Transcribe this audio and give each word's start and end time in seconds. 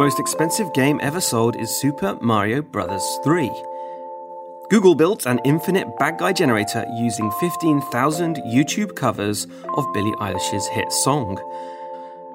Most 0.00 0.18
expensive 0.18 0.72
game 0.72 0.98
ever 1.02 1.20
sold 1.20 1.56
is 1.56 1.78
Super 1.78 2.16
Mario 2.22 2.62
Bros. 2.62 3.18
3. 3.22 3.50
Google 4.70 4.94
built 4.94 5.26
an 5.26 5.38
infinite 5.44 5.86
bad 5.98 6.16
guy 6.16 6.32
generator 6.32 6.86
using 6.96 7.30
15,000 7.32 8.36
YouTube 8.36 8.96
covers 8.96 9.46
of 9.76 9.84
Billie 9.92 10.14
Eilish's 10.18 10.66
hit 10.68 10.90
song. 10.90 11.38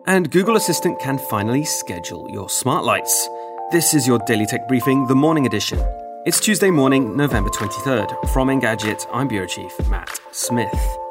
And 0.06 0.30
Google 0.30 0.58
Assistant 0.58 1.00
can 1.00 1.18
finally 1.18 1.66
schedule 1.66 2.30
your 2.30 2.50
smart 2.50 2.86
lights. 2.86 3.28
This 3.72 3.96
is 3.96 4.06
your 4.06 4.20
Daily 4.28 4.46
Tech 4.46 4.68
Briefing, 4.68 5.08
the 5.08 5.16
morning 5.16 5.48
edition. 5.48 5.80
It's 6.28 6.40
Tuesday 6.40 6.70
morning, 6.70 7.18
November 7.18 7.50
23rd. 7.50 8.30
From 8.32 8.50
Engadget, 8.50 9.08
I'm 9.12 9.28
Bureau 9.28 9.48
Chief 9.48 9.74
Matt 9.90 10.20
Smith. 10.32 11.05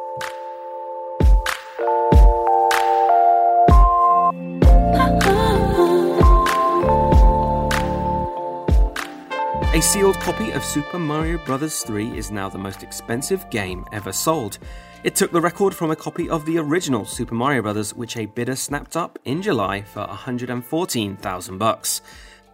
A 9.75 9.83
sealed 9.83 10.21
copy 10.21 10.53
of 10.53 10.65
Super 10.65 11.01
Mario 11.01 11.37
Bros. 11.37 11.83
3 11.83 12.17
is 12.17 12.31
now 12.31 12.49
the 12.49 12.57
most 12.57 12.85
expensive 12.85 13.51
game 13.51 13.85
ever 13.91 14.13
sold. 14.13 14.59
It 15.03 15.17
took 15.17 15.33
the 15.33 15.41
record 15.41 15.75
from 15.75 15.91
a 15.91 15.97
copy 15.97 16.31
of 16.31 16.47
the 16.47 16.59
original 16.59 17.05
Super 17.05 17.35
Mario 17.35 17.61
Bros., 17.61 17.93
which 17.93 18.17
a 18.17 18.27
bidder 18.27 18.55
snapped 18.55 18.97
up 18.97 19.19
in 19.25 19.43
July 19.43 19.83
for 19.83 20.07
114,000 20.07 21.59
bucks. 21.59 22.03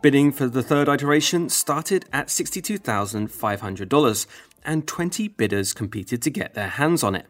Bidding 0.00 0.32
for 0.32 0.46
the 0.48 0.62
third 0.62 0.88
iteration 0.88 1.50
started 1.50 2.06
at 2.10 2.28
$62,500, 2.28 4.26
and 4.64 4.88
20 4.88 5.28
bidders 5.28 5.74
competed 5.74 6.22
to 6.22 6.30
get 6.30 6.54
their 6.54 6.68
hands 6.68 7.02
on 7.02 7.14
it. 7.14 7.26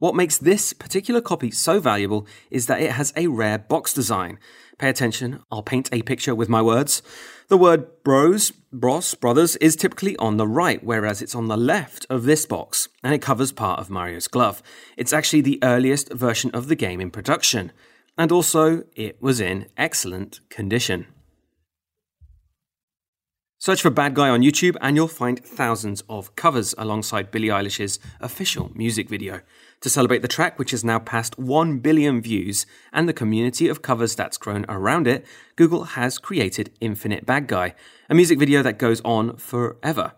What 0.00 0.16
makes 0.16 0.38
this 0.38 0.72
particular 0.72 1.20
copy 1.20 1.52
so 1.52 1.78
valuable 1.78 2.26
is 2.50 2.66
that 2.66 2.82
it 2.82 2.90
has 2.90 3.12
a 3.16 3.28
rare 3.28 3.58
box 3.58 3.94
design. 3.94 4.40
Pay 4.76 4.88
attention, 4.88 5.44
I'll 5.52 5.62
paint 5.62 5.88
a 5.92 6.02
picture 6.02 6.34
with 6.34 6.48
my 6.48 6.60
words. 6.60 7.00
The 7.46 7.56
word 7.56 8.02
bros, 8.02 8.50
bros, 8.80 9.14
brothers 9.14 9.56
is 9.56 9.76
typically 9.76 10.16
on 10.16 10.36
the 10.36 10.46
right, 10.46 10.82
whereas 10.82 11.22
it's 11.22 11.34
on 11.34 11.46
the 11.46 11.56
left 11.56 12.06
of 12.10 12.24
this 12.24 12.44
box, 12.44 12.88
and 13.02 13.14
it 13.14 13.22
covers 13.22 13.52
part 13.52 13.80
of 13.80 13.90
Mario's 13.90 14.28
glove. 14.28 14.62
It's 14.96 15.12
actually 15.12 15.42
the 15.42 15.58
earliest 15.62 16.12
version 16.12 16.50
of 16.52 16.68
the 16.68 16.76
game 16.76 17.00
in 17.00 17.10
production, 17.10 17.72
and 18.18 18.30
also 18.30 18.84
it 18.94 19.20
was 19.22 19.40
in 19.40 19.66
excellent 19.76 20.40
condition. 20.50 21.06
Search 23.64 23.80
for 23.80 23.88
Bad 23.88 24.12
Guy 24.12 24.28
on 24.28 24.42
YouTube 24.42 24.76
and 24.82 24.94
you'll 24.94 25.08
find 25.08 25.42
thousands 25.42 26.02
of 26.06 26.36
covers 26.36 26.74
alongside 26.76 27.30
Billie 27.30 27.48
Eilish's 27.48 27.98
official 28.20 28.70
music 28.74 29.08
video. 29.08 29.40
To 29.80 29.88
celebrate 29.88 30.20
the 30.20 30.28
track, 30.28 30.58
which 30.58 30.72
has 30.72 30.84
now 30.84 30.98
passed 30.98 31.38
1 31.38 31.78
billion 31.78 32.20
views, 32.20 32.66
and 32.92 33.08
the 33.08 33.14
community 33.14 33.68
of 33.68 33.80
covers 33.80 34.14
that's 34.14 34.36
grown 34.36 34.66
around 34.68 35.06
it, 35.06 35.24
Google 35.56 35.84
has 35.84 36.18
created 36.18 36.74
Infinite 36.82 37.24
Bad 37.24 37.46
Guy, 37.46 37.74
a 38.10 38.14
music 38.14 38.38
video 38.38 38.62
that 38.62 38.78
goes 38.78 39.00
on 39.00 39.38
forever. 39.38 40.12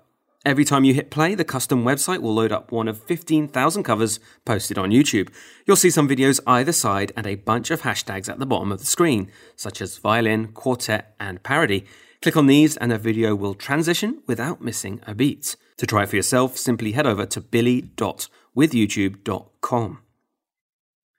Every 0.44 0.64
time 0.64 0.83
you 0.83 0.95
hit 0.95 1.12
play, 1.12 1.36
the 1.36 1.45
custom 1.45 1.85
website 1.85 2.23
will 2.23 2.35
load 2.35 2.51
up 2.51 2.73
one 2.73 2.89
of 2.89 3.01
15,000 3.01 3.85
covers 3.85 4.18
posted 4.45 4.77
on 4.77 4.90
YouTube. 4.90 5.29
You'll 5.67 5.77
see 5.77 5.90
some 5.90 6.08
videos 6.08 6.40
either 6.48 6.73
side 6.73 7.12
and 7.17 7.29
a 7.29 7.36
bunch 7.36 7.70
of 7.70 7.83
hashtags 7.83 8.29
at 8.29 8.40
the 8.40 8.46
bottom 8.46 8.73
of 8.73 8.80
the 8.80 8.86
screen, 8.86 9.30
such 9.55 9.80
as 9.80 9.98
violin, 9.98 10.48
quartet, 10.48 11.14
and 11.20 11.40
parody. 11.45 11.86
Click 12.27 12.37
on 12.37 12.48
these 12.48 12.77
and 12.79 12.92
a 12.92 12.98
video 12.98 13.37
will 13.37 13.55
transition 13.55 14.20
without 14.27 14.61
missing 14.61 15.01
a 15.07 15.14
beat. 15.14 15.55
To 15.77 15.87
try 15.87 16.03
it 16.03 16.09
for 16.09 16.17
yourself, 16.17 16.59
simply 16.59 16.91
head 16.91 17.07
over 17.07 17.25
to 17.25 17.41
billie.withyoutube.com. 17.41 19.98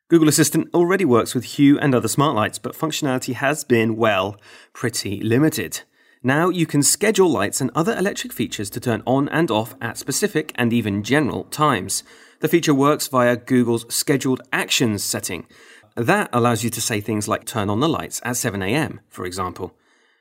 Google 0.09 0.27
Assistant 0.27 0.67
already 0.73 1.05
works 1.05 1.33
with 1.33 1.45
Hue 1.45 1.79
and 1.79 1.95
other 1.95 2.09
smart 2.09 2.35
lights, 2.35 2.59
but 2.59 2.75
functionality 2.75 3.35
has 3.35 3.63
been, 3.63 3.95
well, 3.95 4.35
pretty 4.73 5.21
limited. 5.21 5.83
Now 6.23 6.49
you 6.49 6.65
can 6.65 6.83
schedule 6.83 7.29
lights 7.29 7.61
and 7.61 7.71
other 7.73 7.95
electric 7.95 8.33
features 8.33 8.69
to 8.71 8.81
turn 8.81 9.01
on 9.05 9.29
and 9.29 9.49
off 9.49 9.75
at 9.79 9.97
specific 9.97 10.51
and 10.55 10.73
even 10.73 11.03
general 11.03 11.45
times. 11.45 12.03
The 12.41 12.49
feature 12.49 12.73
works 12.73 13.07
via 13.07 13.37
Google's 13.37 13.85
scheduled 13.87 14.41
actions 14.51 15.05
setting. 15.05 15.47
That 15.95 16.29
allows 16.33 16.65
you 16.65 16.69
to 16.71 16.81
say 16.81 16.99
things 16.99 17.29
like 17.29 17.45
turn 17.45 17.69
on 17.69 17.79
the 17.79 17.87
lights 17.87 18.19
at 18.25 18.35
7am, 18.35 18.99
for 19.07 19.25
example. 19.25 19.73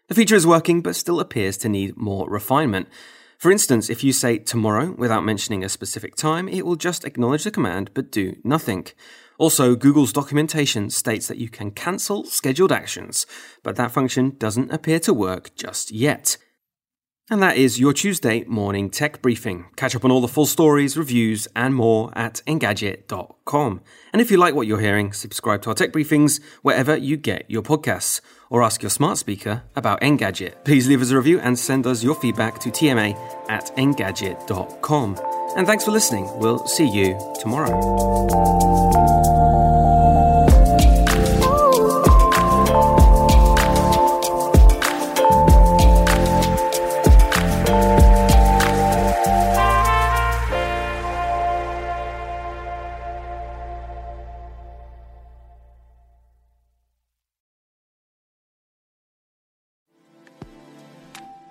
The 0.09 0.15
feature 0.15 0.37
is 0.37 0.47
working, 0.47 0.83
but 0.83 0.95
still 0.95 1.19
appears 1.19 1.57
to 1.59 1.69
need 1.69 1.97
more 1.97 2.31
refinement. 2.31 2.87
For 3.39 3.51
instance, 3.51 3.91
if 3.91 4.05
you 4.05 4.13
say 4.13 4.39
tomorrow 4.39 4.93
without 4.93 5.25
mentioning 5.25 5.65
a 5.65 5.69
specific 5.69 6.15
time, 6.15 6.49
it 6.49 6.65
will 6.65 6.77
just 6.77 7.05
acknowledge 7.05 7.43
the 7.43 7.51
command 7.51 7.91
but 7.93 8.13
do 8.13 8.37
nothing. 8.45 8.87
Also, 9.37 9.75
Google's 9.75 10.13
documentation 10.13 10.91
states 10.91 11.27
that 11.27 11.39
you 11.39 11.49
can 11.49 11.73
cancel 11.73 12.25
scheduled 12.25 12.71
actions, 12.71 13.27
but 13.65 13.75
that 13.77 13.91
function 13.91 14.37
doesn't 14.39 14.73
appear 14.73 15.01
to 15.01 15.13
work 15.13 15.55
just 15.57 15.91
yet. 15.91 16.37
And 17.29 17.43
that 17.43 17.57
is 17.57 17.81
your 17.81 17.93
Tuesday 17.93 18.45
morning 18.45 18.89
tech 18.89 19.21
briefing. 19.21 19.67
Catch 19.75 19.97
up 19.97 20.05
on 20.05 20.13
all 20.13 20.21
the 20.21 20.29
full 20.29 20.47
stories, 20.47 20.97
reviews, 20.97 21.49
and 21.57 21.75
more 21.75 22.13
at 22.15 22.41
Engadget.com. 22.47 23.81
And 24.13 24.23
if 24.23 24.31
you 24.31 24.37
like 24.37 24.55
what 24.55 24.69
you're 24.69 24.79
hearing, 24.79 25.13
subscribe 25.13 25.61
to 25.63 25.71
our 25.71 25.75
tech 25.75 25.93
briefings 25.93 26.41
wherever 26.63 26.97
you 26.97 27.17
get 27.17 27.51
your 27.51 27.63
podcasts, 27.63 28.21
or 28.49 28.63
ask 28.63 28.81
your 28.81 28.91
smart 28.91 29.19
speaker 29.19 29.65
about 29.75 30.03
Engadget. 30.03 30.65
Please 30.65 30.87
leave 30.87 31.03
us 31.03 31.11
a 31.11 31.17
review 31.17 31.41
and 31.41 31.59
send 31.59 31.85
us 31.85 32.05
your 32.05 32.15
feedback 32.15 32.61
to 32.61 32.71
TMA 32.71 33.19
at 33.49 33.75
Engadget.com. 33.77 35.19
And 35.57 35.67
thanks 35.67 35.85
for 35.85 35.91
listening. 35.91 36.31
We'll 36.39 36.65
see 36.69 36.89
you 36.89 37.19
tomorrow. 37.41 37.75